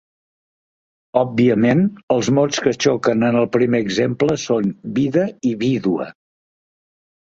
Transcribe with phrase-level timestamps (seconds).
[1.19, 1.83] Òbviament
[2.15, 6.09] els mots que xoquen en el primer exemple són vida i vídua.